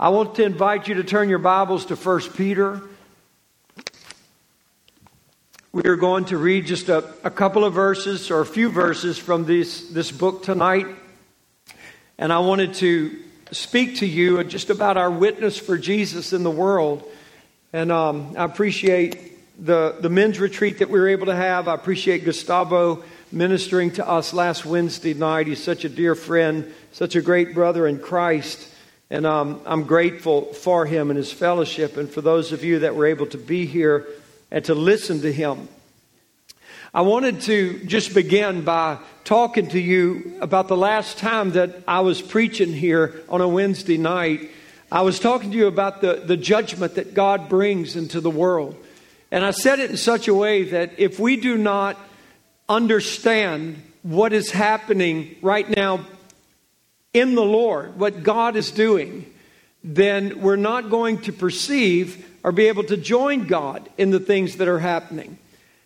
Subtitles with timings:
[0.00, 2.80] I want to invite you to turn your Bibles to 1 Peter.
[5.72, 9.18] We are going to read just a, a couple of verses or a few verses
[9.18, 10.86] from this, this book tonight.
[12.16, 13.18] And I wanted to
[13.50, 17.02] speak to you just about our witness for Jesus in the world.
[17.72, 21.66] And um, I appreciate the, the men's retreat that we were able to have.
[21.66, 23.02] I appreciate Gustavo
[23.32, 25.48] ministering to us last Wednesday night.
[25.48, 28.76] He's such a dear friend, such a great brother in Christ.
[29.10, 32.94] And um, I'm grateful for him and his fellowship, and for those of you that
[32.94, 34.06] were able to be here
[34.50, 35.68] and to listen to him.
[36.92, 42.00] I wanted to just begin by talking to you about the last time that I
[42.00, 44.50] was preaching here on a Wednesday night.
[44.90, 48.74] I was talking to you about the, the judgment that God brings into the world.
[49.30, 51.98] And I said it in such a way that if we do not
[52.68, 56.06] understand what is happening right now
[57.12, 59.32] in the Lord, what God is doing,
[59.82, 64.56] then we're not going to perceive or be able to join God in the things
[64.56, 65.38] that are happening.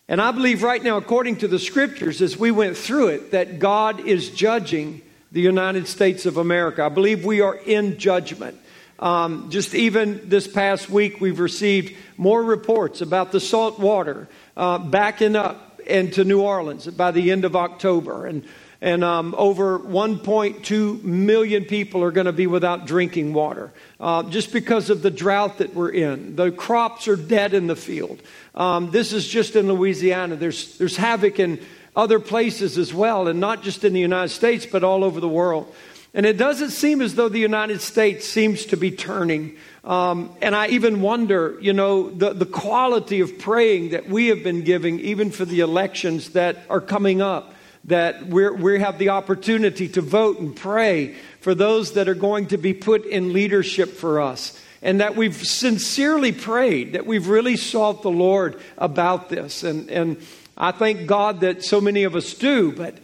[0.09, 3.59] And I believe right now, according to the scriptures, as we went through it, that
[3.59, 6.85] God is judging the United States of America.
[6.85, 8.59] I believe we are in judgment.
[8.99, 14.79] Um, just even this past week, we've received more reports about the salt water uh,
[14.79, 18.27] backing up into New Orleans by the end of October.
[18.27, 18.45] And
[18.83, 24.53] and um, over 1.2 million people are going to be without drinking water uh, just
[24.53, 26.35] because of the drought that we're in.
[26.35, 28.21] The crops are dead in the field.
[28.57, 30.35] Um, this is just in Louisiana.
[30.35, 34.67] There's, there's havoc in other places as well, and not just in the United States,
[34.67, 35.73] but all over the world.
[36.13, 39.57] And it doesn't seem as though the United States seems to be turning.
[39.85, 44.43] Um, and I even wonder, you know, the, the quality of praying that we have
[44.43, 49.89] been giving, even for the elections that are coming up that we have the opportunity
[49.89, 54.21] to vote and pray for those that are going to be put in leadership for
[54.21, 54.59] us.
[54.83, 59.63] And that we've sincerely prayed, that we've really sought the Lord about this.
[59.63, 60.21] And, and
[60.57, 62.99] I thank God that so many of us do, but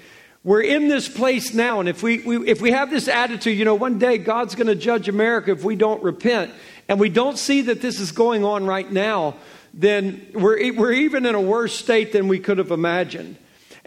[0.44, 1.80] we're in this place now.
[1.80, 4.68] And if we, we if we have this attitude, you know, one day God's going
[4.68, 6.52] to judge America if we don't repent,
[6.88, 9.36] and we don't see that this is going on right now,
[9.74, 13.36] then we're, we're even in a worse state than we could have imagined.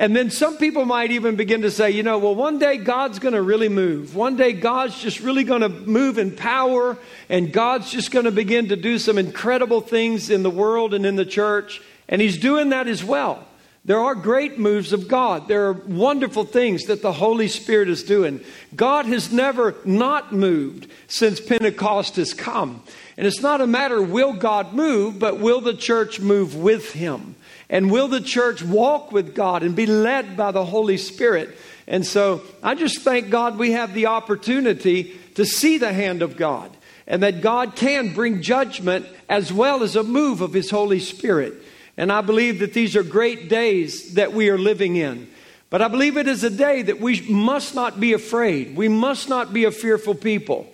[0.01, 3.19] And then some people might even begin to say, you know, well, one day God's
[3.19, 4.15] going to really move.
[4.15, 6.97] One day God's just really going to move in power,
[7.29, 11.05] and God's just going to begin to do some incredible things in the world and
[11.05, 11.83] in the church.
[12.09, 13.45] And He's doing that as well.
[13.85, 15.47] There are great moves of God.
[15.47, 18.41] There are wonderful things that the Holy Spirit is doing.
[18.75, 22.81] God has never not moved since Pentecost has come.
[23.17, 27.35] And it's not a matter will God move, but will the church move with Him?
[27.71, 31.57] And will the church walk with God and be led by the Holy Spirit?
[31.87, 36.35] And so I just thank God we have the opportunity to see the hand of
[36.35, 36.69] God
[37.07, 41.53] and that God can bring judgment as well as a move of His Holy Spirit.
[41.95, 45.29] And I believe that these are great days that we are living in.
[45.69, 48.75] But I believe it is a day that we must not be afraid.
[48.75, 50.70] We must not be a fearful people.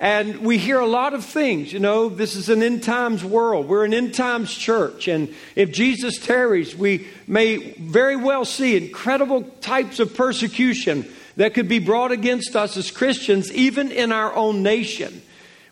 [0.00, 1.74] And we hear a lot of things.
[1.74, 3.68] You know, this is an end times world.
[3.68, 5.08] We're an end times church.
[5.08, 11.06] And if Jesus tarries, we may very well see incredible types of persecution
[11.36, 15.20] that could be brought against us as Christians, even in our own nation.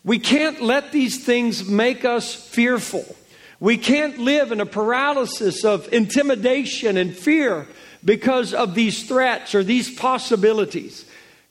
[0.04, 3.16] We can't let these things make us fearful.
[3.60, 7.66] We can't live in a paralysis of intimidation and fear
[8.04, 11.06] because of these threats or these possibilities.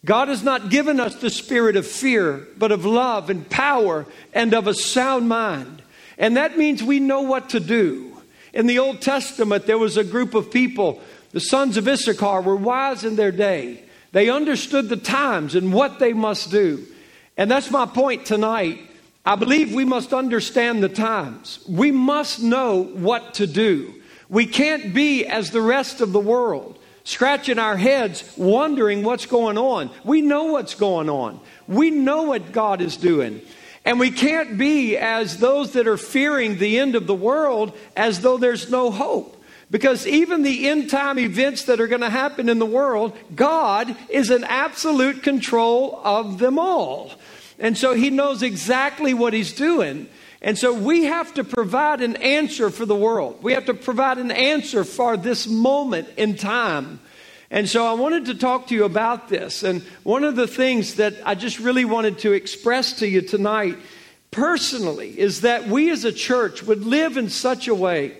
[0.08, 4.54] God has not given us the spirit of fear, but of love and power and
[4.54, 5.82] of a sound mind.
[6.18, 8.18] And that means we know what to do.
[8.54, 11.02] In the Old Testament, there was a group of people,
[11.32, 13.84] the sons of Issachar were wise in their day.
[14.14, 16.86] They understood the times and what they must do.
[17.36, 18.80] And that's my point tonight.
[19.26, 21.60] I believe we must understand the times.
[21.68, 23.94] We must know what to do.
[24.30, 26.77] We can't be as the rest of the world
[27.08, 29.90] scratching our heads, wondering what's going on.
[30.04, 33.42] We know what's going on, we know what God is doing.
[33.86, 38.20] And we can't be as those that are fearing the end of the world as
[38.20, 39.42] though there's no hope.
[39.72, 43.96] Because even the end time events that are going to happen in the world, God
[44.10, 47.14] is in absolute control of them all.
[47.58, 50.10] And so He knows exactly what He's doing.
[50.42, 53.42] And so we have to provide an answer for the world.
[53.42, 57.00] We have to provide an answer for this moment in time.
[57.50, 59.64] And so I wanted to talk to you about this.
[59.64, 63.78] And one of the things that I just really wanted to express to you tonight
[64.32, 68.18] personally is that we as a church would live in such a way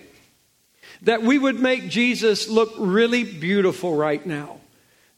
[1.02, 4.56] that we would make Jesus look really beautiful right now.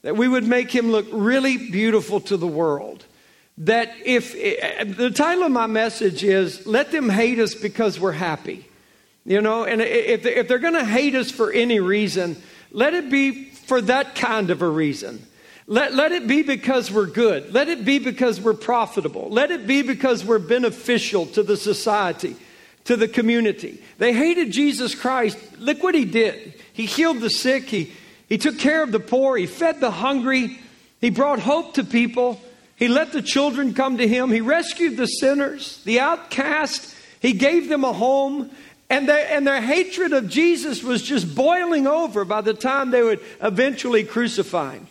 [0.03, 3.05] That we would make him look really beautiful to the world
[3.61, 4.33] that if
[4.97, 8.67] the title of my message is Let Them Hate Us Because We're Happy.
[9.27, 12.41] You know, and if, if they're going to hate us for any reason,
[12.73, 15.25] let it be for that kind of a reason.
[15.69, 17.55] Let, let it be because we're good.
[17.55, 19.31] Let it be because we're profitable.
[19.31, 22.35] Let it be because we're beneficial to the society,
[22.87, 23.81] to the community.
[23.99, 25.39] They hated Jesus Christ.
[25.61, 26.55] Look what he did.
[26.73, 27.69] He healed the sick.
[27.69, 27.93] He,
[28.29, 29.37] he took care of the poor.
[29.37, 30.59] He fed the hungry.
[31.01, 32.41] He brought hope to people.
[32.75, 34.33] He let the children come to him.
[34.33, 36.93] He rescued the sinners, the outcast.
[37.21, 38.51] He gave them a home.
[38.91, 43.03] And their, and their hatred of Jesus was just boiling over by the time they
[43.03, 44.89] would eventually crucify him.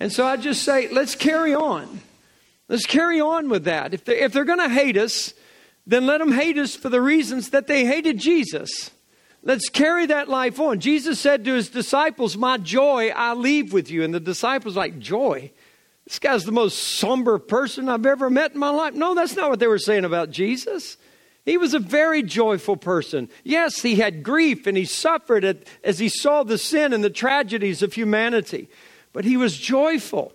[0.00, 2.00] And so I just say, let's carry on.
[2.68, 3.92] Let's carry on with that.
[3.92, 5.34] If they're, if they're going to hate us,
[5.86, 8.90] then let them hate us for the reasons that they hated Jesus.
[9.42, 10.80] Let's carry that life on.
[10.80, 14.02] Jesus said to his disciples, My joy I leave with you.
[14.02, 15.52] And the disciples like, Joy?
[16.06, 18.94] This guy's the most somber person I've ever met in my life.
[18.94, 20.96] No, that's not what they were saying about Jesus.
[21.44, 23.28] He was a very joyful person.
[23.42, 27.10] Yes, he had grief and he suffered it as he saw the sin and the
[27.10, 28.68] tragedies of humanity,
[29.12, 30.32] but he was joyful.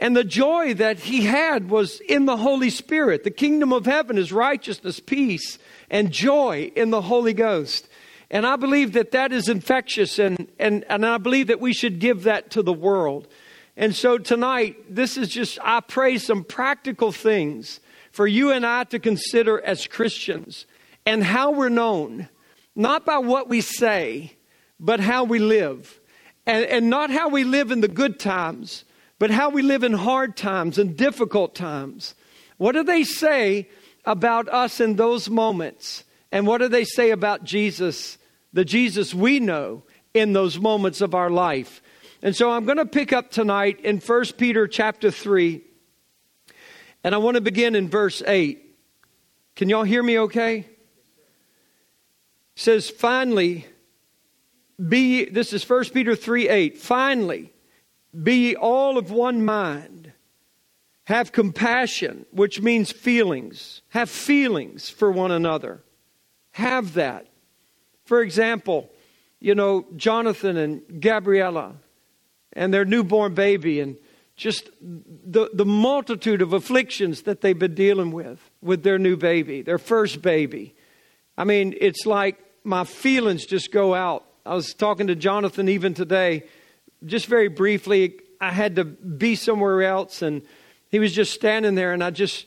[0.00, 3.24] And the joy that he had was in the Holy Spirit.
[3.24, 5.58] The kingdom of heaven is righteousness, peace,
[5.90, 7.88] and joy in the Holy Ghost.
[8.30, 11.98] And I believe that that is infectious, and, and, and I believe that we should
[11.98, 13.26] give that to the world.
[13.76, 17.80] And so tonight, this is just, I pray, some practical things
[18.18, 20.66] for you and I to consider as Christians
[21.06, 22.28] and how we're known,
[22.74, 24.32] not by what we say,
[24.80, 26.00] but how we live.
[26.44, 28.84] And, and not how we live in the good times,
[29.20, 32.16] but how we live in hard times and difficult times.
[32.56, 33.68] What do they say
[34.04, 36.02] about us in those moments?
[36.32, 38.18] And what do they say about Jesus,
[38.52, 41.80] the Jesus we know in those moments of our life?
[42.20, 45.62] And so I'm going to pick up tonight in 1 Peter chapter 3.
[47.04, 48.64] And I want to begin in verse 8.
[49.56, 50.58] Can y'all hear me okay?
[50.58, 50.68] It
[52.56, 53.66] says, finally,
[54.86, 56.78] be this is 1 Peter 3 8.
[56.78, 57.52] Finally,
[58.22, 60.12] be all of one mind.
[61.04, 63.80] Have compassion, which means feelings.
[63.88, 65.82] Have feelings for one another.
[66.52, 67.26] Have that.
[68.04, 68.90] For example,
[69.40, 71.76] you know, Jonathan and Gabriella,
[72.52, 73.96] and their newborn baby and
[74.38, 79.62] just the, the multitude of afflictions that they've been dealing with with their new baby,
[79.62, 80.74] their first baby.
[81.36, 84.24] I mean, it's like my feelings just go out.
[84.46, 86.44] I was talking to Jonathan even today,
[87.04, 88.14] just very briefly.
[88.40, 90.42] I had to be somewhere else, and
[90.88, 92.46] he was just standing there, and I just,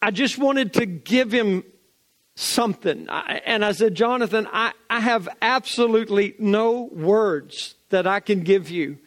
[0.00, 1.64] I just wanted to give him
[2.36, 3.10] something.
[3.10, 8.70] I, and I said, Jonathan, I, I have absolutely no words that I can give
[8.70, 8.98] you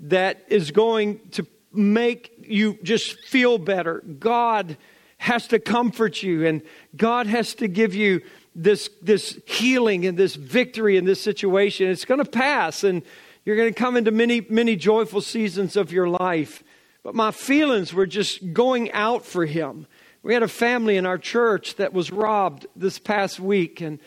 [0.00, 4.02] that is going to make you just feel better.
[4.18, 4.76] God
[5.18, 6.62] has to comfort you, and
[6.96, 8.22] God has to give you
[8.54, 11.88] this, this healing and this victory in this situation.
[11.88, 13.02] It's going to pass, and
[13.44, 16.62] you're going to come into many, many joyful seasons of your life.
[17.02, 19.86] But my feelings were just going out for him.
[20.22, 23.98] We had a family in our church that was robbed this past week, and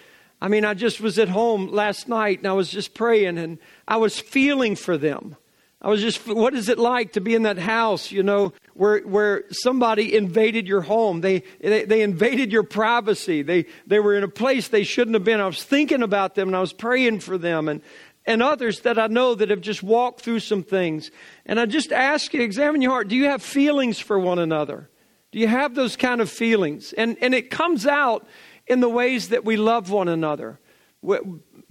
[0.43, 3.59] I mean, I just was at home last night and I was just praying and
[3.87, 5.37] I was feeling for them.
[5.83, 9.01] I was just, what is it like to be in that house, you know, where,
[9.01, 11.19] where somebody invaded your home?
[11.19, 13.41] They, they, they invaded your privacy.
[13.41, 15.41] They, they were in a place they shouldn't have been.
[15.41, 17.81] I was thinking about them and I was praying for them and,
[18.25, 21.11] and others that I know that have just walked through some things.
[21.45, 23.09] And I just ask you, examine your heart.
[23.09, 24.89] Do you have feelings for one another?
[25.33, 26.93] Do you have those kind of feelings?
[26.93, 28.25] And, and it comes out
[28.67, 30.59] in the ways that we love one another.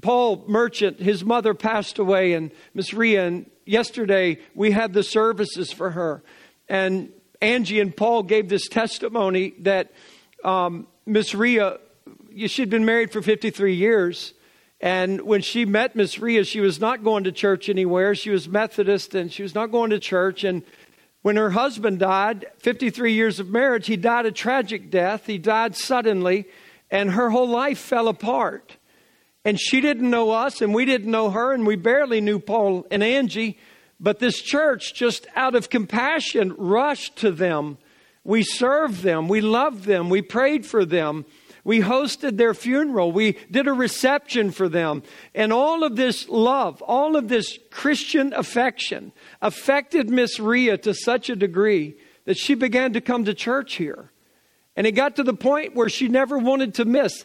[0.03, 5.73] Paul Merchant, his mother passed away, and Miss Ria, and yesterday we had the services
[5.73, 6.23] for her.
[6.69, 9.93] And Angie and Paul gave this testimony that
[10.45, 11.79] um, Miss Ria,
[12.47, 14.35] she'd been married for 53 years.
[14.81, 18.15] And when she met Miss Ria, she was not going to church anywhere.
[18.15, 20.45] She was Methodist and she was not going to church.
[20.45, 20.63] And
[21.23, 25.27] when her husband died, 53 years of marriage, he died a tragic death.
[25.27, 26.47] He died suddenly,
[26.91, 28.77] and her whole life fell apart.
[29.45, 32.87] And she didn't know us, and we didn't know her, and we barely knew Paul
[32.91, 33.59] and Angie.
[33.99, 37.79] But this church, just out of compassion, rushed to them.
[38.25, 41.25] We served them, we loved them, we prayed for them.
[41.65, 43.13] We hosted their funeral.
[43.13, 45.03] We did a reception for them.
[45.35, 51.31] And all of this love, all of this Christian affection affected Miss Ria to such
[51.31, 51.95] a degree
[52.25, 54.11] that she began to come to church here.
[54.75, 57.25] And it got to the point where she never wanted to miss.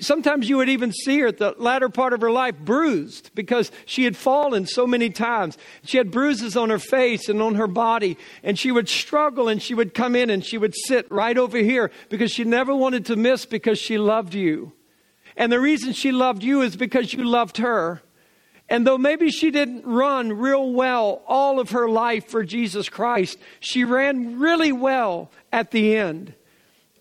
[0.00, 3.72] Sometimes you would even see her at the latter part of her life bruised because
[3.86, 5.58] she had fallen so many times.
[5.82, 9.60] She had bruises on her face and on her body, and she would struggle and
[9.60, 13.06] she would come in and she would sit right over here because she never wanted
[13.06, 14.72] to miss because she loved you.
[15.36, 18.00] And the reason she loved you is because you loved her.
[18.68, 23.38] And though maybe she didn't run real well all of her life for Jesus Christ,
[23.58, 26.34] she ran really well at the end.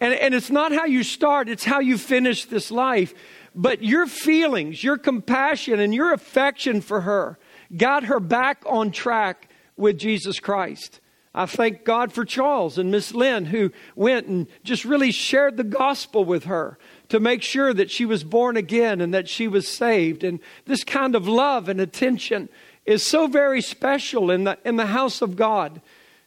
[0.04, 3.14] And, and it's not how you start, it's how you finish this life.
[3.56, 7.40] But your feelings, your compassion, and your affection for her
[7.78, 11.00] got her back on track with Jesus Christ.
[11.34, 15.64] I thank God for Charles and Miss Lynn who went and just really shared the
[15.64, 19.70] gospel with her to make sure that she was born again and that she was
[19.70, 20.26] saved.
[20.26, 22.50] And this kind of love and attention
[22.86, 25.82] is so very special in the, in the house of God.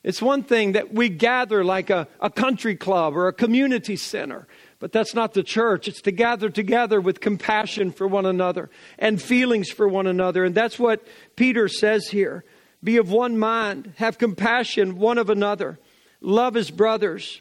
[0.07, 4.47] It's one thing that we gather like a, a country club or a community center,
[4.79, 5.89] but that's not the church.
[5.89, 8.71] It's to gather together with compassion for one another
[9.01, 10.45] and feelings for one another.
[10.45, 12.45] And that's what Peter says here
[12.85, 15.77] be of one mind, have compassion one of another,
[16.21, 17.41] love as brothers,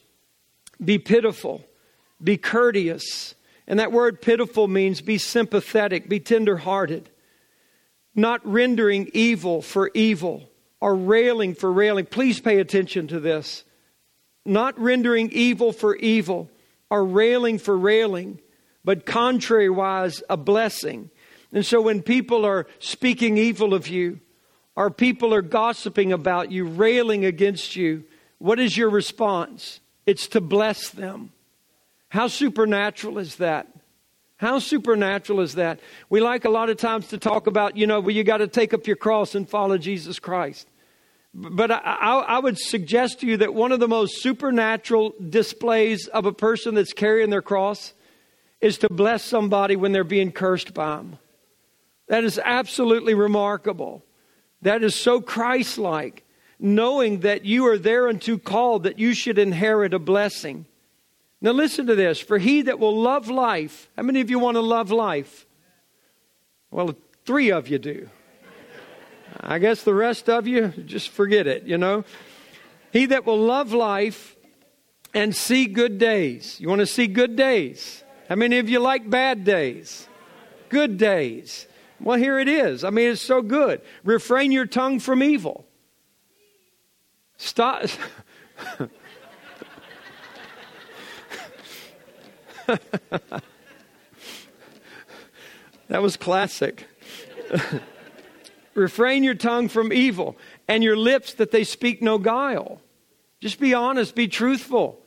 [0.84, 1.64] be pitiful,
[2.24, 3.36] be courteous.
[3.68, 7.12] And that word pitiful means be sympathetic, be tenderhearted,
[8.16, 10.50] not rendering evil for evil
[10.82, 12.06] are railing for railing.
[12.06, 13.64] Please pay attention to this.
[14.46, 16.50] Not rendering evil for evil,
[16.92, 18.40] are railing for railing,
[18.84, 21.10] but contrariwise, a blessing.
[21.52, 24.20] And so when people are speaking evil of you,
[24.76, 28.04] or people are gossiping about you, railing against you,
[28.38, 29.80] what is your response?
[30.06, 31.32] It's to bless them.
[32.10, 33.68] How supernatural is that?
[34.38, 35.80] How supernatural is that?
[36.10, 38.48] We like a lot of times to talk about, you know, well, you got to
[38.48, 40.68] take up your cross and follow Jesus Christ.
[41.34, 46.08] But I, I, I, would suggest to you that one of the most supernatural displays
[46.08, 47.94] of a person that's carrying their cross
[48.62, 51.18] is to bless somebody when they're being cursed by them.
[52.08, 54.04] That is absolutely remarkable.
[54.62, 56.24] That is so Christ like,
[56.58, 60.66] knowing that you are thereunto called that you should inherit a blessing.
[61.42, 62.20] Now, listen to this.
[62.20, 65.46] For he that will love life, how many of you want to love life?
[66.72, 68.10] Well, three of you do.
[69.40, 72.04] I guess the rest of you, just forget it, you know.
[72.92, 74.36] He that will love life
[75.14, 76.60] and see good days.
[76.60, 78.04] You want to see good days?
[78.30, 80.08] How many of you like bad days?
[80.70, 81.68] Good days.
[82.00, 82.84] Well, here it is.
[82.84, 83.82] I mean, it's so good.
[84.04, 85.66] Refrain your tongue from evil.
[87.38, 87.88] Stop.
[95.88, 96.88] that was classic.
[98.74, 102.82] Refrain your tongue from evil and your lips that they speak no guile.
[103.40, 105.00] Just be honest, be truthful.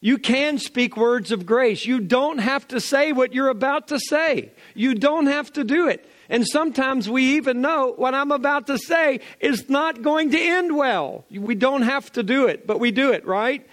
[0.00, 1.86] You can speak words of grace.
[1.86, 4.52] You don't have to say what you're about to say.
[4.74, 6.06] You don't have to do it.
[6.28, 10.76] And sometimes we even know what I'm about to say is not going to end
[10.76, 11.24] well.
[11.30, 13.66] We don't have to do it, but we do it, right?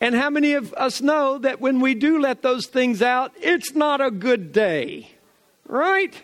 [0.00, 3.74] And how many of us know that when we do let those things out, it's
[3.74, 5.10] not a good day,
[5.66, 6.14] right?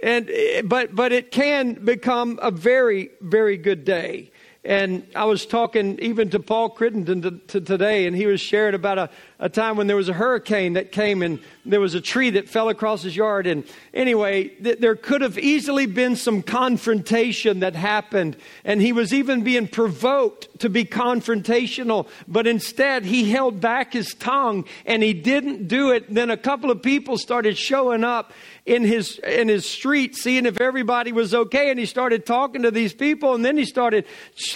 [0.00, 4.32] And, eh, but, but it can become a very, very good day.
[4.64, 8.74] And I was talking even to Paul Crittenden to, to today, and he was sharing
[8.74, 12.00] about a, a time when there was a hurricane that came and there was a
[12.00, 13.46] tree that fell across his yard.
[13.46, 13.64] And
[13.94, 18.36] anyway, th- there could have easily been some confrontation that happened.
[18.64, 24.12] And he was even being provoked to be confrontational, but instead he held back his
[24.14, 26.12] tongue and he didn't do it.
[26.12, 28.32] Then a couple of people started showing up
[28.68, 32.70] in his in his street seeing if everybody was okay and he started talking to
[32.70, 34.04] these people and then he started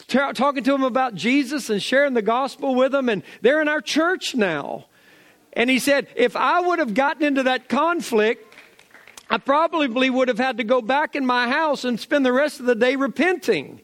[0.09, 3.81] talking to them about Jesus and sharing the gospel with them and they're in our
[3.81, 4.72] church now
[5.52, 8.54] and he said, if I would have gotten into that conflict,
[9.28, 12.61] I probably would have had to go back in my house and spend the rest
[12.61, 13.80] of the day repenting.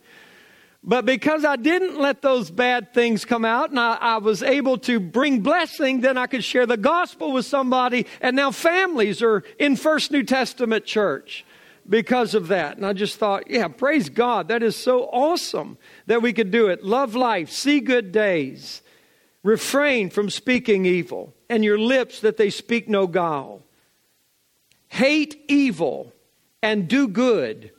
[0.84, 4.78] But because I didn't let those bad things come out and I, I, was able
[4.78, 8.06] to bring blessing, then I could share the gospel with somebody.
[8.20, 11.44] And now families are in First New Testament church
[11.88, 12.76] because of that.
[12.76, 14.48] And I just thought, yeah, praise God.
[14.48, 16.84] That is so awesome that we could do it.
[16.84, 18.82] Love life, see good days,
[19.48, 23.62] refrain from speaking evil and your lips that they speak no guile.
[24.88, 26.12] Hate evil
[26.62, 27.72] and do good.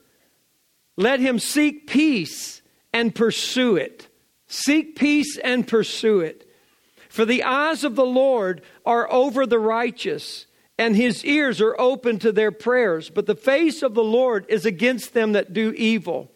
[0.97, 4.07] Let him seek peace and pursue it.
[4.47, 6.49] Seek peace and pursue it.
[7.07, 10.47] For the eyes of the Lord are over the righteous,
[10.79, 13.11] and his ears are open to their prayers.
[13.11, 16.31] But the face of the Lord is against them that do evil.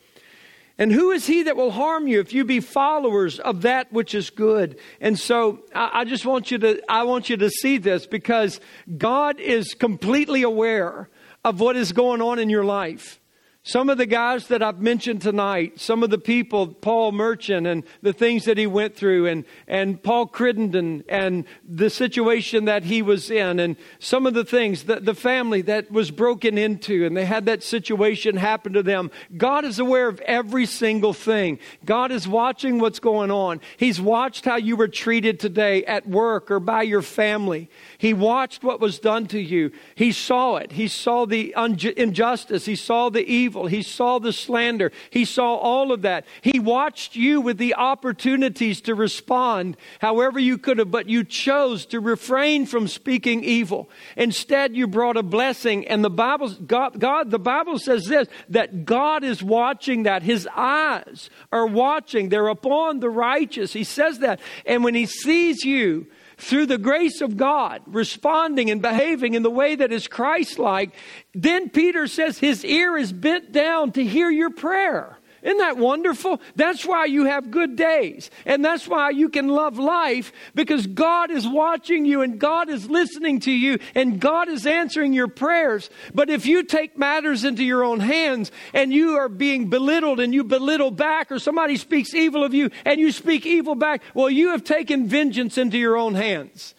[0.78, 4.16] And who is he that will harm you if you be followers of that which
[4.16, 4.80] is good?
[5.00, 8.60] And so I, I, just want you to, I want you to see this because
[8.98, 11.10] God is completely aware
[11.46, 13.20] of what is going on in your life.
[13.66, 17.86] Some of the guys that I've mentioned tonight, some of the people, Paul Merchant and
[18.02, 23.02] the things that he went through, and, and Paul Crittenden and the situation that he
[23.02, 27.16] was in, and some of the things, the, the family that was broken into, and
[27.16, 29.10] they had that situation happen to them.
[29.38, 31.58] God is aware of every single thing.
[31.86, 33.62] God is watching what's going on.
[33.78, 37.70] He's watched how you were treated today at work or by your family.
[38.04, 39.72] He watched what was done to you.
[39.96, 40.74] He saw it.
[40.74, 42.66] He saw the injustice.
[42.66, 43.68] He saw the evil.
[43.68, 44.92] He saw the slander.
[45.10, 46.26] He saw all of that.
[46.42, 51.86] He watched you with the opportunities to respond however you could have, but you chose
[51.86, 53.90] to refrain from speaking evil.
[54.18, 55.88] Instead, you brought a blessing.
[55.88, 60.24] And the Bible, God, God the Bible says this, that God is watching that.
[60.24, 62.28] His eyes are watching.
[62.28, 63.72] They're upon the righteous.
[63.72, 64.42] He says that.
[64.66, 66.08] And when he sees you,
[66.44, 70.94] through the grace of God, responding and behaving in the way that is Christ like,
[71.34, 75.18] then Peter says his ear is bent down to hear your prayer.
[75.44, 76.40] Isn't that wonderful?
[76.56, 78.32] That's why you have good days.
[78.46, 82.90] And that's why you can love life because God is watching you and God is
[82.90, 85.90] listening to you and God is answering your prayers.
[86.14, 90.34] But if you take matters into your own hands and you are being belittled and
[90.34, 94.30] you belittle back or somebody speaks evil of you and you speak evil back, well,
[94.30, 96.74] you have taken vengeance into your own hands.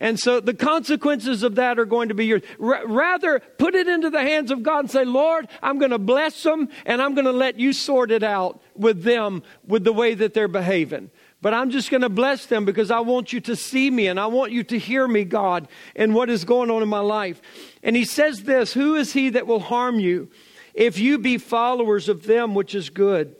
[0.00, 2.42] And so the consequences of that are going to be yours.
[2.58, 5.98] R- rather, put it into the hands of God and say, Lord, I'm going to
[5.98, 9.92] bless them and I'm going to let you sort it out with them with the
[9.92, 11.10] way that they're behaving.
[11.42, 14.18] But I'm just going to bless them because I want you to see me and
[14.18, 17.40] I want you to hear me, God, and what is going on in my life.
[17.82, 20.30] And he says this Who is he that will harm you
[20.72, 23.36] if you be followers of them, which is good?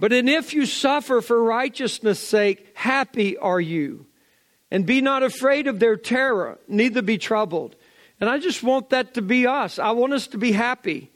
[0.00, 4.06] But and if you suffer for righteousness' sake, happy are you.
[4.74, 7.76] And be not afraid of their terror, neither be troubled.
[8.18, 9.78] And I just want that to be us.
[9.78, 11.12] I want us to be happy.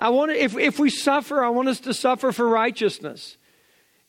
[0.00, 3.36] I want if, if we suffer, I want us to suffer for righteousness.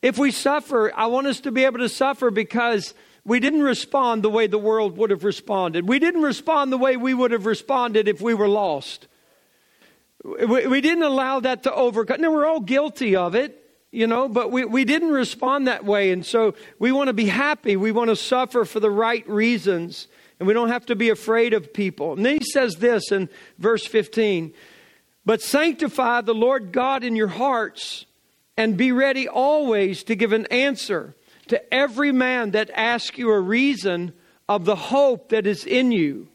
[0.01, 4.23] If we suffer, I want us to be able to suffer because we didn't respond
[4.23, 5.87] the way the world would have responded.
[5.87, 9.07] We didn't respond the way we would have responded if we were lost.
[10.23, 12.21] We, we didn't allow that to overcome.
[12.21, 13.63] Now, we're all guilty of it
[13.97, 16.11] you know, but we, we didn't respond that way.
[16.11, 17.75] And so we want to be happy.
[17.75, 20.07] We want to suffer for the right reasons.
[20.39, 22.13] And we don't have to be afraid of people.
[22.13, 24.53] And then he says this in verse 15
[25.25, 28.05] But sanctify the Lord God in your hearts,
[28.55, 31.15] and be ready always to give an answer
[31.47, 34.13] to every man that asks you a reason
[34.47, 36.27] of the hope that is in you,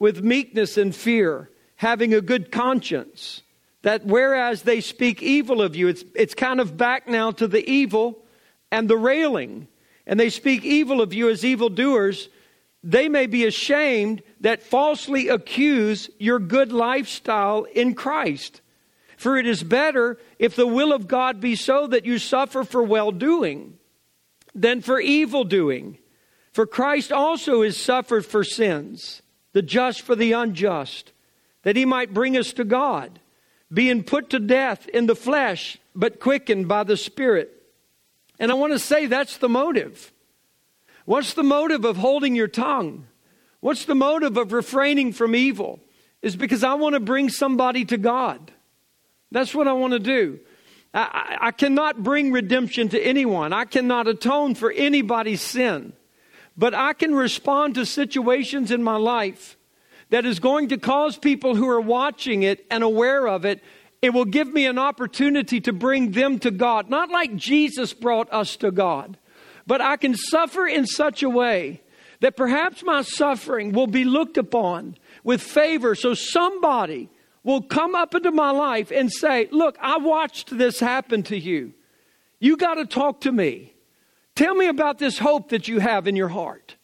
[0.00, 3.42] with meekness and fear, having a good conscience
[3.86, 7.64] that whereas they speak evil of you, it's, it's kind of back now to the
[7.70, 8.18] evil
[8.72, 9.68] and the railing,
[10.08, 12.28] and they speak evil of you as evildoers,
[12.82, 18.60] they may be ashamed that falsely accuse your good lifestyle in Christ.
[19.18, 22.82] For it is better if the will of God be so that you suffer for
[22.82, 23.78] well doing
[24.52, 25.98] than for evil doing.
[26.52, 29.22] For Christ also has suffered for sins,
[29.52, 31.12] the just for the unjust,
[31.62, 33.20] that he might bring us to God
[33.72, 37.52] being put to death in the flesh, but quickened by the Spirit.
[38.38, 40.12] And I want to say that's the motive.
[41.04, 43.06] What's the motive of holding your tongue?
[43.60, 45.80] What's the motive of refraining from evil?
[46.22, 48.52] Is because I want to bring somebody to God.
[49.30, 50.40] That's what I want to do.
[50.92, 55.92] I, I, I cannot bring redemption to anyone, I cannot atone for anybody's sin.
[56.58, 59.55] But I can respond to situations in my life
[60.10, 63.62] that is going to cause people who are watching it and aware of it,
[64.02, 66.88] it will give me an opportunity to bring them to God.
[66.88, 69.18] Not like Jesus brought us to God,
[69.66, 71.82] but I can suffer in such a way
[72.20, 75.94] that perhaps my suffering will be looked upon with favor.
[75.94, 77.10] So somebody
[77.42, 81.72] will come up into my life and say, Look, I watched this happen to you.
[82.38, 83.72] You got to talk to me.
[84.34, 86.75] Tell me about this hope that you have in your heart.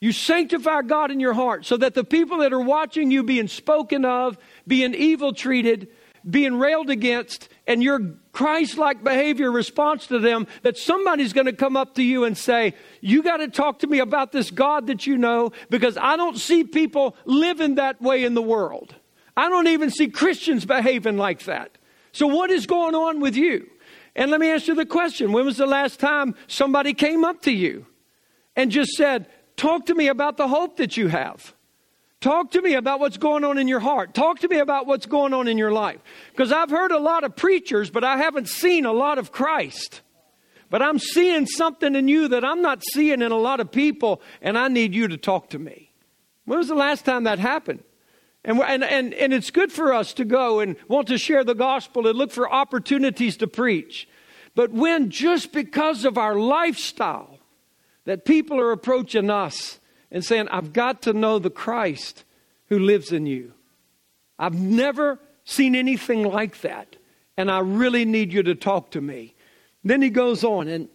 [0.00, 3.48] You sanctify God in your heart so that the people that are watching you being
[3.48, 5.88] spoken of, being evil treated,
[6.28, 11.52] being railed against, and your Christ like behavior response to them, that somebody's going to
[11.52, 14.86] come up to you and say, You got to talk to me about this God
[14.86, 18.94] that you know, because I don't see people living that way in the world.
[19.36, 21.76] I don't even see Christians behaving like that.
[22.12, 23.68] So, what is going on with you?
[24.16, 27.52] And let me you the question when was the last time somebody came up to
[27.52, 27.86] you
[28.56, 29.28] and just said,
[29.60, 31.52] Talk to me about the hope that you have.
[32.22, 34.14] Talk to me about what's going on in your heart.
[34.14, 36.00] Talk to me about what's going on in your life.
[36.30, 40.00] Because I've heard a lot of preachers, but I haven't seen a lot of Christ.
[40.70, 44.22] But I'm seeing something in you that I'm not seeing in a lot of people,
[44.40, 45.92] and I need you to talk to me.
[46.46, 47.84] When was the last time that happened?
[48.46, 51.54] And, and, and, and it's good for us to go and want to share the
[51.54, 54.08] gospel and look for opportunities to preach.
[54.54, 57.29] But when just because of our lifestyle
[58.04, 62.24] that people are approaching us and saying, I've got to know the Christ
[62.66, 63.52] who lives in you.
[64.38, 66.96] I've never seen anything like that,
[67.36, 69.34] and I really need you to talk to me.
[69.84, 70.88] Then he goes on, and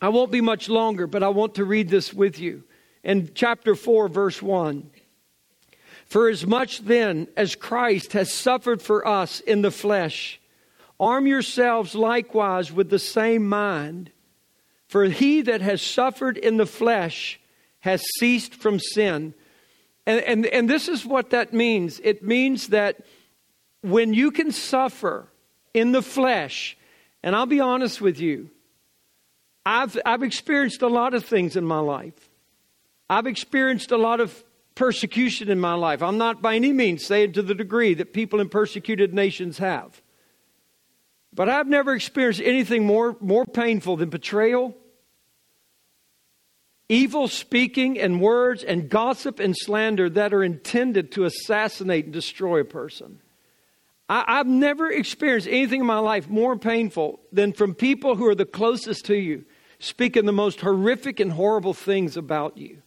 [0.00, 2.64] I won't be much longer, but I want to read this with you.
[3.02, 4.90] In chapter 4, verse 1.
[6.06, 10.40] For as much then as Christ has suffered for us in the flesh,
[11.00, 14.10] arm yourselves likewise with the same mind.
[14.88, 17.40] For he that has suffered in the flesh
[17.80, 19.34] has ceased from sin.
[20.06, 23.04] And, and, and this is what that means it means that
[23.82, 25.28] when you can suffer
[25.74, 26.76] in the flesh,
[27.22, 28.50] and I'll be honest with you,
[29.64, 32.30] I've, I've experienced a lot of things in my life.
[33.10, 34.44] I've experienced a lot of
[34.76, 36.02] persecution in my life.
[36.02, 40.00] I'm not by any means saying to the degree that people in persecuted nations have.
[41.36, 44.74] But I've never experienced anything more, more painful than betrayal,
[46.88, 52.60] evil speaking and words, and gossip and slander that are intended to assassinate and destroy
[52.60, 53.20] a person.
[54.08, 58.34] I, have never experienced anything in my life more painful than from people who are
[58.34, 59.44] the closest to you
[59.78, 62.80] speaking the most horrific and horrible things about you.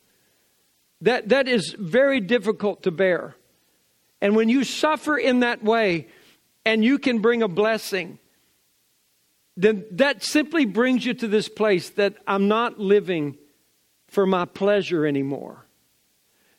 [1.02, 3.36] That, that is very difficult to bear.
[4.22, 6.08] And when you suffer in that way
[6.66, 8.18] and you can bring a blessing,
[9.62, 13.38] then that simply brings you to this place that I'm not living
[14.08, 15.66] for my pleasure anymore.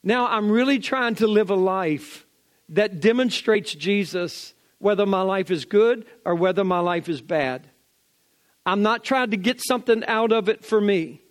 [0.03, 2.27] Now I'm really trying to live a life
[2.69, 7.69] that demonstrates Jesus, whether my life is good or whether my life is bad.
[8.65, 11.23] I'm not trying to get something out of it for me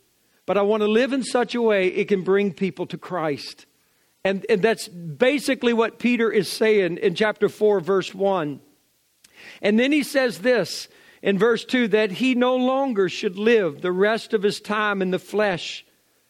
[0.50, 3.68] but I want to live in such a way it can bring people to Christ.
[4.24, 8.60] And, and that's basically what Peter is saying in chapter 4, verse 1.
[9.62, 10.88] And then he says this
[11.22, 15.12] in verse 2 that he no longer should live the rest of his time in
[15.12, 15.86] the flesh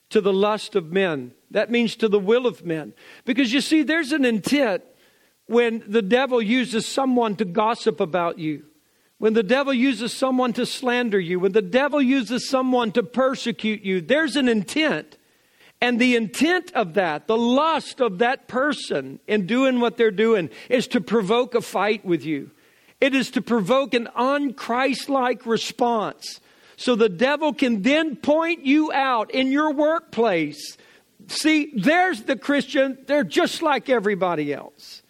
[0.09, 1.31] to the lust of men.
[1.51, 2.93] That means to the will of men.
[3.25, 4.83] Because you see, there's an intent
[5.45, 8.65] when the devil uses someone to gossip about you
[9.19, 13.83] when the devil uses someone to slander you, when the devil uses someone to persecute
[13.83, 15.17] you, there's an intent.
[15.81, 20.49] And the intent of that, the lust of that person in doing what they're doing,
[20.69, 22.51] is to provoke a fight with you.
[23.01, 26.41] It is to provoke an unchristlike response.
[26.75, 30.77] So the devil can then point you out in your workplace.
[31.27, 35.03] See, there's the Christian, they're just like everybody else.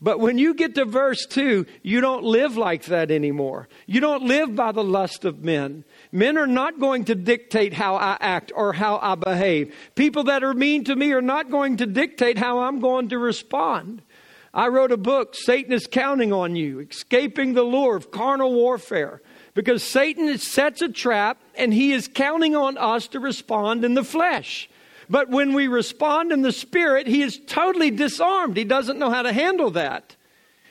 [0.00, 3.68] But when you get to verse 2, you don't live like that anymore.
[3.86, 5.84] You don't live by the lust of men.
[6.12, 9.74] Men are not going to dictate how I act or how I behave.
[9.94, 13.18] People that are mean to me are not going to dictate how I'm going to
[13.18, 14.02] respond.
[14.54, 19.20] I wrote a book, Satan is Counting on You, Escaping the Lure of Carnal Warfare.
[19.52, 24.04] Because Satan sets a trap and he is counting on us to respond in the
[24.04, 24.70] flesh.
[25.10, 28.56] But when we respond in the Spirit, he is totally disarmed.
[28.56, 30.14] He doesn't know how to handle that.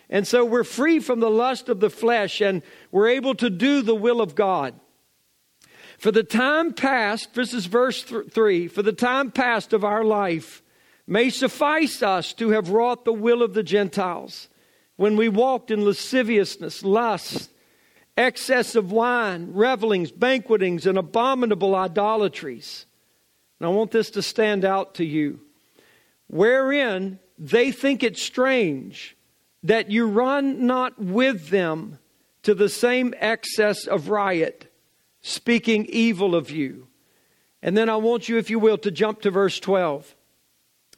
[0.09, 3.81] And so we're free from the lust of the flesh and we're able to do
[3.81, 4.75] the will of God.
[5.97, 10.05] For the time past, this is verse th- 3 for the time past of our
[10.05, 10.62] life
[11.05, 14.49] may suffice us to have wrought the will of the Gentiles
[14.95, 17.49] when we walked in lasciviousness, lust,
[18.15, 22.85] excess of wine, revelings, banquetings, and abominable idolatries
[23.63, 25.39] and I want this to stand out to you.
[26.27, 29.15] Wherein they think it strange
[29.63, 31.97] that you run not with them
[32.41, 34.69] to the same excess of riot,
[35.21, 36.87] speaking evil of you.
[37.61, 40.13] And then I want you, if you will, to jump to verse 12.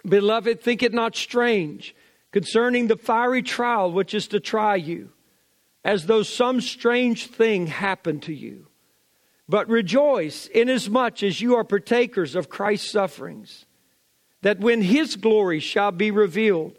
[0.07, 1.95] Beloved, think it not strange
[2.31, 5.09] concerning the fiery trial which is to try you,
[5.83, 8.67] as though some strange thing happened to you.
[9.47, 13.65] But rejoice inasmuch as you are partakers of Christ's sufferings,
[14.41, 16.77] that when his glory shall be revealed,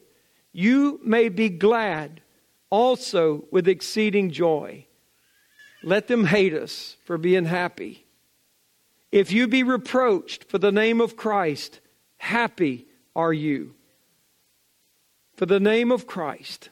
[0.52, 2.20] you may be glad
[2.70, 4.86] also with exceeding joy.
[5.82, 8.06] Let them hate us for being happy.
[9.12, 11.80] If you be reproached for the name of Christ,
[12.18, 12.85] happy
[13.16, 13.74] are you.
[15.34, 16.68] For the name of Christ.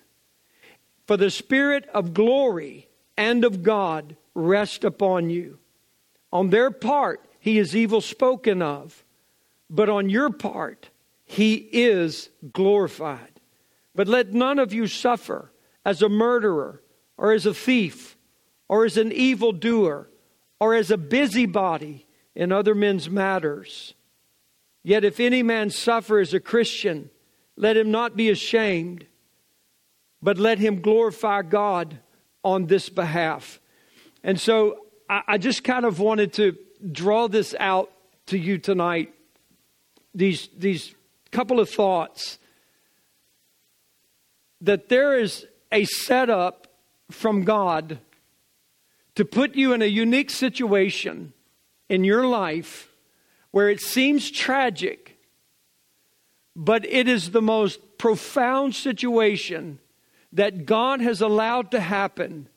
[1.07, 5.59] For the Spirit of glory and of God rest upon you.
[6.33, 9.05] On their part, he is evil spoken of,
[9.69, 10.91] but on your part,
[11.25, 13.41] he is glorified.
[13.95, 15.51] But let none of you suffer
[15.85, 16.83] as a murderer,
[17.17, 18.17] or as a thief,
[18.69, 20.09] or as an evildoer,
[20.59, 23.95] or as a busybody in other men's matters.
[24.85, 27.09] Yet if any man suffer as a Christian,
[27.57, 29.07] let him not be ashamed,
[30.23, 31.99] but let him glorify God
[32.45, 33.61] on this behalf.
[34.23, 36.57] And so I, I just kind of wanted to
[36.93, 37.91] draw this out
[38.27, 39.15] to you tonight.
[40.15, 40.95] These, these
[41.31, 42.39] couple of thoughts
[44.61, 46.69] that there is a setup
[47.11, 47.99] from God
[49.15, 51.33] to put you in a unique situation
[51.89, 52.94] in your life
[53.55, 55.17] where it seems tragic,
[56.57, 59.79] but it is the most profound situation
[60.33, 62.49] that God has allowed to happen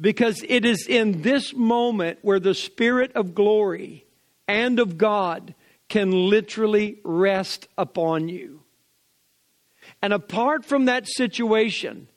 [0.00, 4.04] because it is in this moment where the Spirit of glory
[4.48, 5.54] and of God
[5.88, 8.62] can literally rest upon you.
[10.02, 12.08] And apart from that situation,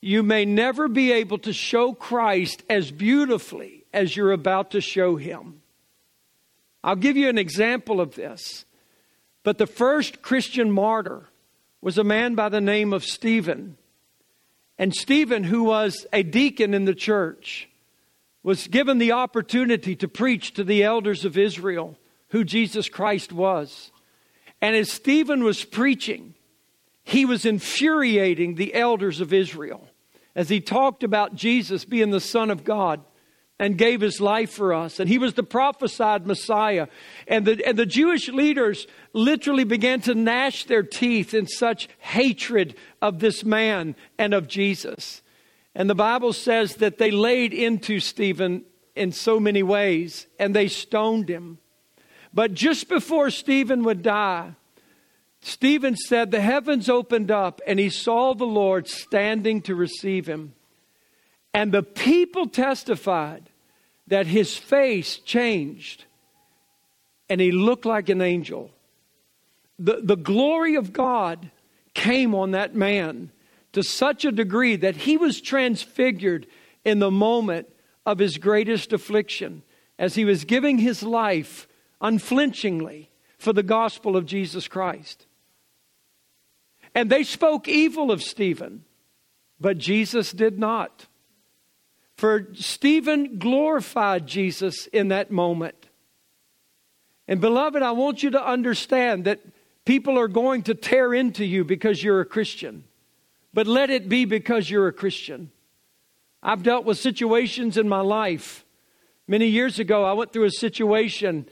[0.00, 5.14] you may never be able to show Christ as beautifully as you're about to show
[5.14, 5.60] him.
[6.84, 8.66] I'll give you an example of this.
[9.42, 11.30] But the first Christian martyr
[11.80, 13.78] was a man by the name of Stephen.
[14.78, 17.70] And Stephen, who was a deacon in the church,
[18.42, 21.96] was given the opportunity to preach to the elders of Israel
[22.28, 23.90] who Jesus Christ was.
[24.60, 26.34] And as Stephen was preaching,
[27.02, 29.88] he was infuriating the elders of Israel
[30.34, 33.00] as he talked about Jesus being the Son of God
[33.58, 34.98] and gave his life for us.
[34.98, 36.88] And he was the prophesied Messiah.
[37.28, 42.74] And the, and the Jewish leaders literally began to gnash their teeth in such hatred
[43.00, 45.22] of this man and of Jesus.
[45.74, 48.64] And the Bible says that they laid into Stephen
[48.96, 51.58] in so many ways and they stoned him.
[52.32, 54.56] But just before Stephen would die,
[55.40, 60.54] Stephen said, The heavens opened up, and he saw the Lord standing to receive him.
[61.54, 63.48] And the people testified
[64.08, 66.04] that his face changed,
[67.30, 68.70] and he looked like an angel.
[69.78, 71.50] The, the glory of God
[71.94, 73.30] came on that man
[73.72, 76.46] to such a degree that he was transfigured
[76.84, 77.68] in the moment
[78.04, 79.62] of his greatest affliction
[79.98, 81.66] as he was giving his life
[82.00, 85.26] unflinchingly for the gospel of Jesus Christ.
[86.94, 88.84] And they spoke evil of Stephen,
[89.60, 91.06] but Jesus did not.
[92.16, 95.88] For Stephen glorified Jesus in that moment.
[97.26, 99.40] And beloved, I want you to understand that
[99.84, 102.84] people are going to tear into you because you're a Christian,
[103.52, 105.50] but let it be because you're a Christian.
[106.42, 108.64] I've dealt with situations in my life.
[109.26, 111.48] Many years ago, I went through a situation,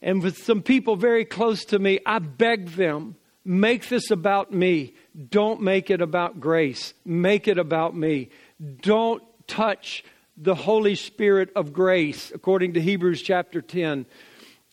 [0.00, 4.94] and with some people very close to me, I begged them Make this about me.
[5.30, 6.92] Don't make it about grace.
[7.04, 8.28] Make it about me.
[8.82, 10.04] Don't touch
[10.36, 14.06] the Holy Spirit of grace, according to Hebrews chapter 10.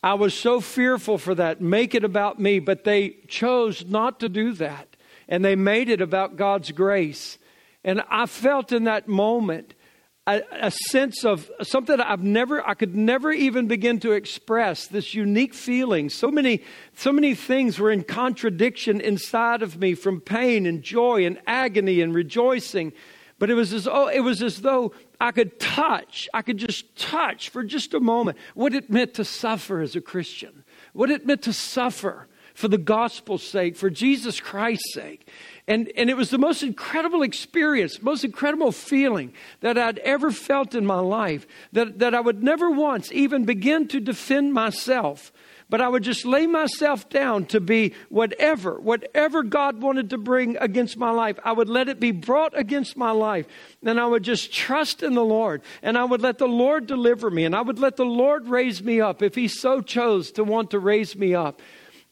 [0.02, 1.60] I was so fearful for that.
[1.60, 2.60] Make it about me.
[2.60, 4.96] But they chose not to do that.
[5.28, 7.38] And they made it about God's grace.
[7.84, 9.74] And I felt in that moment
[10.26, 14.86] a, a, sense of something I've never, I could never even begin to express.
[14.86, 16.08] This unique feeling.
[16.08, 16.62] So many,
[16.94, 22.00] so many things were in contradiction inside of me, from pain and joy and agony
[22.00, 22.92] and rejoicing.
[23.38, 26.28] But it was as oh, it was as though I could touch.
[26.34, 30.00] I could just touch for just a moment what it meant to suffer as a
[30.00, 30.64] Christian.
[30.92, 32.26] What it meant to suffer
[32.58, 35.28] for the gospel's sake, for Jesus Christ's sake.
[35.68, 40.74] And, and it was the most incredible experience, most incredible feeling that I'd ever felt
[40.74, 45.32] in my life, that, that I would never once even begin to defend myself.
[45.70, 50.56] But I would just lay myself down to be whatever, whatever God wanted to bring
[50.56, 53.46] against my life, I would let it be brought against my life.
[53.84, 55.60] And I would just trust in the Lord.
[55.82, 57.44] And I would let the Lord deliver me.
[57.44, 60.70] And I would let the Lord raise me up if He so chose to want
[60.70, 61.60] to raise me up.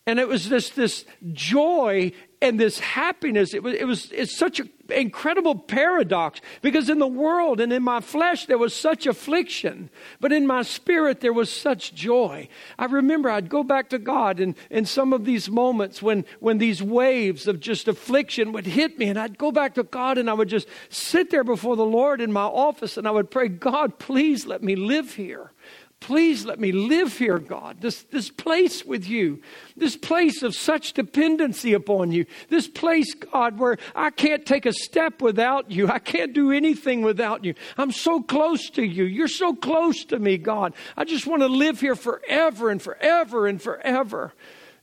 [0.06, 3.54] And it was just this joy and this happiness.
[3.54, 7.82] It was, it was it's such an incredible paradox because in the world and in
[7.82, 12.48] my flesh there was such affliction, but in my spirit there was such joy.
[12.78, 16.58] I remember I'd go back to God and in some of these moments when, when
[16.58, 20.28] these waves of just affliction would hit me, and I'd go back to God and
[20.30, 23.48] I would just sit there before the Lord in my office and I would pray,
[23.48, 25.52] God, please let me live here.
[26.00, 27.80] Please let me live here, God.
[27.80, 29.40] This, this place with you,
[29.76, 34.72] this place of such dependency upon you, this place, God, where I can't take a
[34.72, 35.88] step without you.
[35.88, 37.54] I can't do anything without you.
[37.78, 39.04] I'm so close to you.
[39.04, 40.74] You're so close to me, God.
[40.96, 44.34] I just want to live here forever and forever and forever.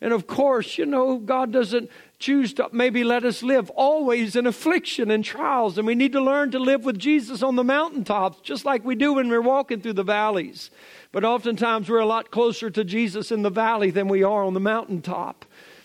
[0.01, 1.89] And of course, you know, God doesn't
[2.23, 5.77] choose to maybe let us live always in affliction and trials.
[5.77, 8.95] And we need to learn to live with Jesus on the mountaintops, just like we
[8.95, 10.71] do when we're walking through the valleys.
[11.11, 14.53] But oftentimes we're a lot closer to Jesus in the valley than we are on
[14.53, 15.43] the mountaintop.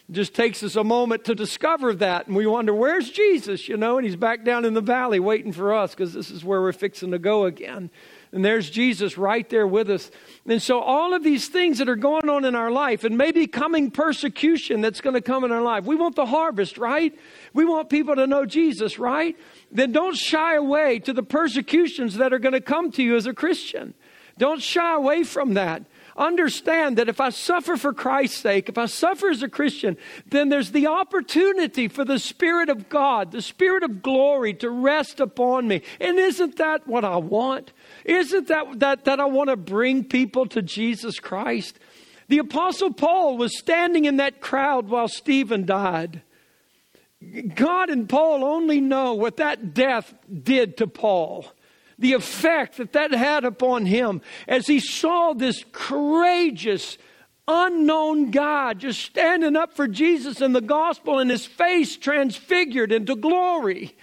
[0.09, 2.29] It just takes us a moment to discover that.
[2.29, 3.69] And we wonder, where's Jesus?
[3.69, 6.45] You know, and he's back down in the valley waiting for us because this is
[6.45, 7.91] where we're fixing to go again.
[8.33, 10.11] And there's Jesus right there with us.
[10.47, 13.47] And so, all of these things that are going on in our life, and maybe
[13.47, 17.17] coming persecution that's going to come in our life, we want the harvest, right?
[17.55, 19.37] We want people to know Jesus, right?
[19.73, 23.27] Then don't shy away to the persecutions that are going to come to you as
[23.27, 23.95] a Christian.
[24.37, 25.85] Don't shy away from that
[26.19, 30.49] understand that if I suffer for Christ's sake, if I suffer as a Christian, then
[30.49, 35.69] there's the opportunity for the Spirit of God, the Spirit of glory to rest upon
[35.69, 35.83] me.
[36.01, 37.73] And isn't that what I want?
[38.05, 41.79] Isn't that, that, that I want to bring people to Jesus Christ?
[42.29, 46.23] The Apostle Paul was standing in that crowd while Stephen died.
[47.55, 51.47] God and Paul only know what that death did to Paul,
[51.99, 56.97] the effect that that had upon him as he saw this courageous,
[57.49, 63.17] unknown God just standing up for Jesus and the gospel and his face transfigured into
[63.17, 63.97] glory.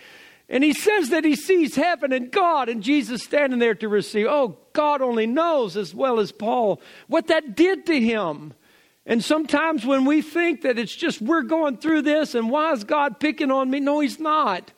[0.47, 4.27] And he says that he sees heaven and God and Jesus standing there to receive.
[4.27, 8.53] Oh, God only knows as well as Paul what that did to him.
[9.07, 12.83] And sometimes when we think that it's just we're going through this and why is
[12.83, 13.79] God picking on me?
[13.79, 14.71] No, he's not.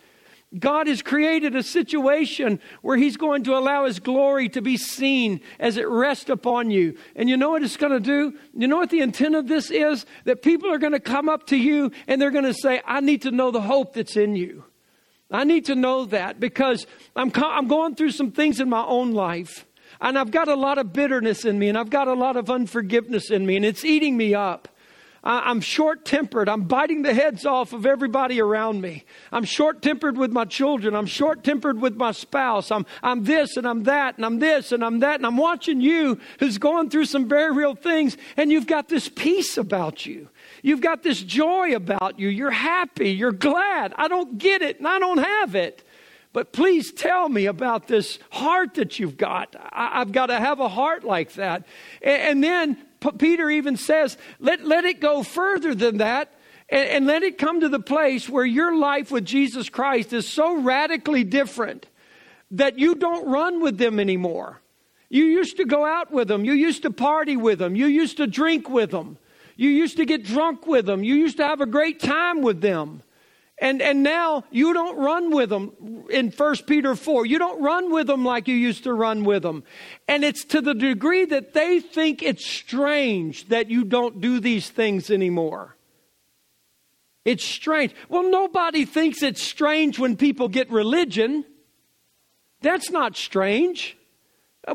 [0.58, 5.42] God has created a situation where He's going to allow His glory to be seen
[5.60, 6.98] as it rests upon you.
[7.18, 8.38] And you know what it's going to do?
[8.54, 10.06] You know what the intent of this is?
[10.24, 13.02] That people are going to come up to you and they're going to say, I
[13.02, 14.64] need to know the hope that's in you.
[15.30, 19.12] I need to know that because I'm, I'm going through some things in my own
[19.12, 19.66] life.
[20.00, 22.50] And I've got a lot of bitterness in me, and I've got a lot of
[22.50, 24.68] unforgiveness in me, and it's eating me up.
[25.24, 26.48] I'm short tempered.
[26.48, 29.04] I'm biting the heads off of everybody around me.
[29.32, 30.96] I'm short tempered with my children.
[30.96, 32.72] I'm short tempered with my spouse.
[32.72, 35.16] I'm, I'm this and I'm that and I'm this and I'm that.
[35.16, 39.10] And I'm watching you who's going through some very real things and you've got this
[39.10, 40.30] peace about you.
[40.68, 42.28] You've got this joy about you.
[42.28, 43.12] You're happy.
[43.12, 43.94] You're glad.
[43.96, 45.82] I don't get it and I don't have it.
[46.34, 49.56] But please tell me about this heart that you've got.
[49.58, 51.64] I, have got to have a heart like that.
[52.02, 56.34] And, and then P- Peter even says, let, let it go further than that.
[56.68, 60.28] And, and let it come to the place where your life with Jesus Christ is
[60.28, 61.86] so radically different
[62.52, 64.60] that you don't run with them anymore.
[65.08, 66.44] You used to go out with them.
[66.44, 67.74] You used to party with them.
[67.74, 69.18] You used to drink with them.
[69.58, 71.04] You used to get drunk with them.
[71.04, 73.02] You used to have a great time with them.
[73.60, 77.26] And, and now you don't run with them in 1 Peter 4.
[77.26, 79.64] You don't run with them like you used to run with them.
[80.08, 84.70] And it's to the degree that they think it's strange that you don't do these
[84.70, 85.76] things anymore.
[87.26, 87.96] It's strange.
[88.10, 91.44] Well, nobody thinks it's strange when people get religion.
[92.62, 93.98] That's not strange.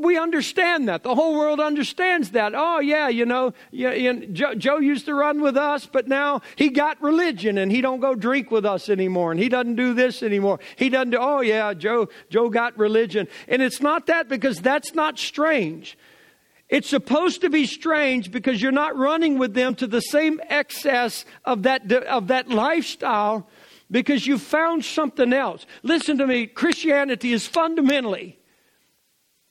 [0.00, 1.02] We understand that.
[1.02, 2.54] The whole world understands that.
[2.54, 7.02] Oh, yeah, you know, Joe, Joe, used to run with us, but now he got
[7.02, 10.60] religion and he don't go drink with us anymore and he doesn't do this anymore.
[10.76, 13.28] He doesn't do, oh, yeah, Joe, Joe got religion.
[13.48, 15.98] And it's not that because that's not strange.
[16.70, 21.26] It's supposed to be strange because you're not running with them to the same excess
[21.44, 23.46] of that, of that lifestyle
[23.90, 25.66] because you found something else.
[25.82, 26.46] Listen to me.
[26.46, 28.38] Christianity is fundamentally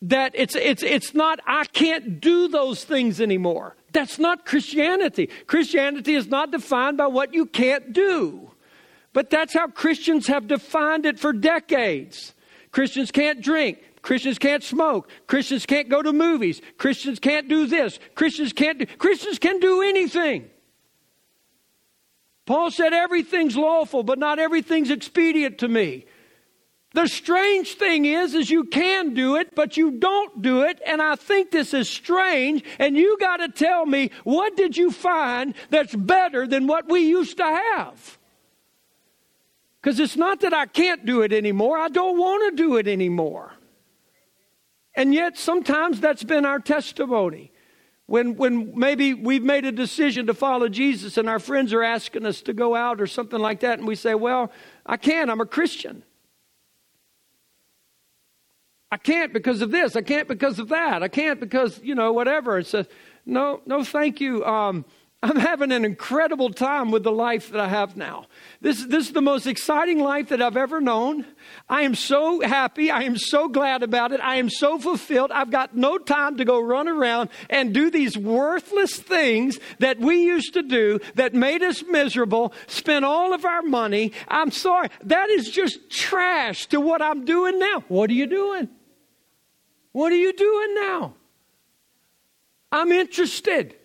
[0.02, 3.76] that it's, it's, it's not, I can't do those things anymore.
[3.94, 5.30] That's not Christianity.
[5.48, 8.52] Christianity is not defined by what you can't do.
[9.14, 12.34] But that's how Christians have defined it for decades.
[12.72, 13.80] Christians can't drink.
[14.02, 15.10] Christians can't smoke.
[15.28, 16.62] Christians can't go to movies.
[16.78, 18.00] Christians can't do this.
[18.16, 20.50] Christians can't do, Christians can do anything.
[22.46, 26.06] Paul said everything's lawful, but not everything's expedient to me.
[26.94, 30.82] The strange thing is, is you can do it, but you don't do it.
[30.86, 32.64] And I think this is strange.
[32.80, 37.02] And you got to tell me, what did you find that's better than what we
[37.02, 38.18] used to have?
[39.82, 41.78] Because it's not that I can't do it anymore.
[41.78, 43.54] I don't want to do it anymore.
[44.94, 47.54] And yet, sometimes that's been our testimony.
[48.06, 52.26] When, when maybe we've made a decision to follow Jesus and our friends are asking
[52.26, 54.52] us to go out or something like that, and we say, Well,
[54.86, 56.04] I can't, I'm a Christian.
[58.92, 59.96] I can't because of this.
[59.96, 61.02] I can't because of that.
[61.02, 62.60] I can't because, you know, whatever.
[62.60, 62.88] It says,
[63.26, 64.44] no, no, thank you.
[64.46, 64.84] Um,
[65.24, 68.26] I'm having an incredible time with the life that I have now.
[68.60, 71.28] This, this is the most exciting life that I've ever known.
[71.70, 72.90] I am so happy.
[72.90, 74.20] I am so glad about it.
[74.20, 75.32] I am so fulfilled.
[75.32, 80.24] I've got no time to go run around and do these worthless things that we
[80.24, 84.14] used to do that made us miserable, spend all of our money.
[84.28, 84.90] I'm sorry.
[85.04, 87.84] That is just trash to what I'm doing now.
[87.90, 88.70] What are you doing?
[89.92, 91.14] What are you doing now?
[92.72, 93.76] I'm interested.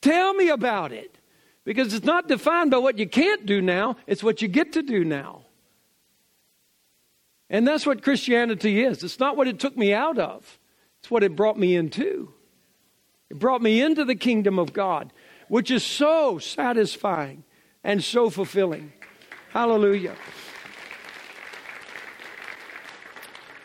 [0.00, 1.18] Tell me about it.
[1.64, 4.82] Because it's not defined by what you can't do now, it's what you get to
[4.82, 5.42] do now.
[7.48, 9.02] And that's what Christianity is.
[9.02, 10.58] It's not what it took me out of,
[11.00, 12.32] it's what it brought me into.
[13.30, 15.12] It brought me into the kingdom of God,
[15.48, 17.44] which is so satisfying
[17.82, 18.92] and so fulfilling.
[19.50, 20.14] Hallelujah.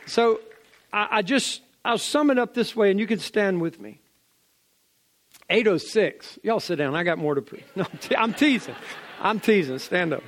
[0.06, 0.40] So
[0.94, 4.02] I, I just, I'll sum it up this way, and you can stand with me.
[5.50, 6.40] 806.
[6.44, 6.96] Y'all sit down.
[6.96, 7.64] I got more to preach.
[7.76, 7.86] No,
[8.18, 8.76] I'm teasing.
[9.20, 9.80] I'm teasing.
[9.80, 10.24] Stand up.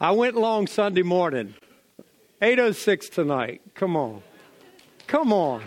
[0.00, 1.54] I went long Sunday morning.
[2.40, 3.60] 806 tonight.
[3.74, 4.22] Come on.
[5.06, 5.62] Come on.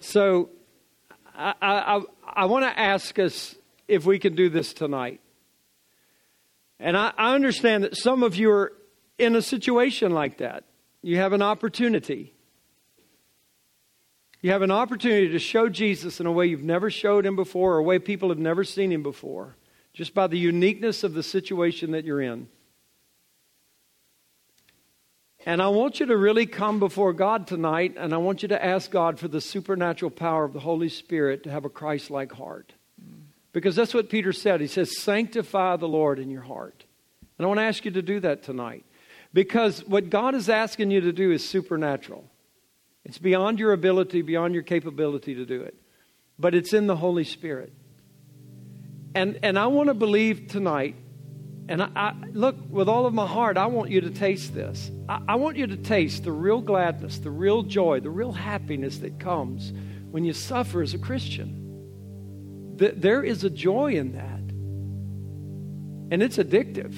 [0.00, 0.50] So
[1.34, 3.54] I, I, I want to ask us
[3.88, 5.20] if we can do this tonight.
[6.78, 8.72] And I, I understand that some of you are
[9.18, 10.64] in a situation like that.
[11.02, 12.32] You have an opportunity.
[14.40, 17.74] You have an opportunity to show Jesus in a way you've never showed him before
[17.74, 19.56] or a way people have never seen him before,
[19.92, 22.48] just by the uniqueness of the situation that you're in.
[25.46, 28.64] And I want you to really come before God tonight, and I want you to
[28.64, 32.32] ask God for the supernatural power of the Holy Spirit to have a Christ like
[32.32, 32.72] heart.
[33.52, 34.62] Because that's what Peter said.
[34.62, 36.84] He says, Sanctify the Lord in your heart.
[37.36, 38.84] And I want to ask you to do that tonight.
[39.34, 42.24] Because what God is asking you to do is supernatural.
[43.04, 45.74] It's beyond your ability, beyond your capability to do it.
[46.38, 47.72] But it's in the Holy Spirit.
[49.14, 50.96] And, and I want to believe tonight,
[51.68, 54.90] and I, I, look, with all of my heart, I want you to taste this.
[55.08, 58.98] I, I want you to taste the real gladness, the real joy, the real happiness
[58.98, 59.72] that comes
[60.10, 61.64] when you suffer as a Christian
[62.76, 64.40] there is a joy in that.
[66.12, 66.94] And it's addictive.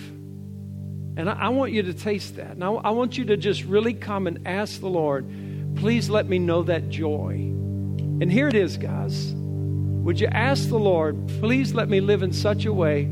[1.18, 2.58] And I, I want you to taste that.
[2.58, 5.26] Now, I want you to just really come and ask the Lord,
[5.76, 7.34] please let me know that joy.
[7.34, 9.32] And here it is, guys.
[9.34, 13.04] Would you ask the Lord, please let me live in such a way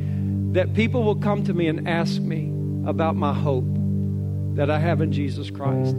[0.55, 2.51] that people will come to me and ask me
[2.89, 3.65] about my hope
[4.55, 5.95] that I have in Jesus Christ?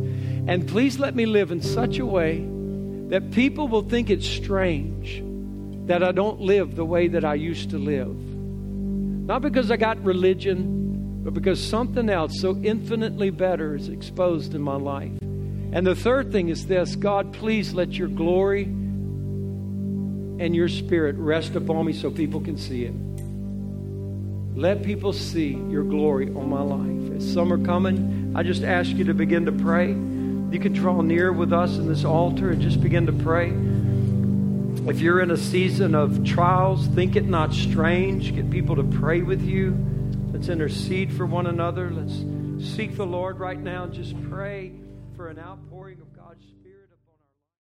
[0.48, 2.46] And please let me live in such a way
[3.10, 5.22] that people will think it's strange
[5.88, 8.16] that I don't live the way that I used to live.
[8.16, 14.62] Not because I got religion, but because something else so infinitely better is exposed in
[14.62, 15.12] my life.
[15.22, 21.56] And the third thing is this God, please let your glory and your spirit rest
[21.56, 22.94] upon me so people can see it.
[24.56, 27.18] Let people see your glory on my life.
[27.18, 29.90] As some are coming, I just ask you to begin to pray.
[29.90, 33.50] You can draw near with us in this altar and just begin to pray.
[34.90, 38.34] If you're in a season of trials, think it not strange.
[38.34, 39.78] Get people to pray with you.
[40.32, 41.92] Let's intercede for one another.
[41.92, 42.24] Let's
[42.66, 43.88] seek the Lord right now.
[43.88, 44.72] Just pray
[45.18, 46.15] for an outpouring of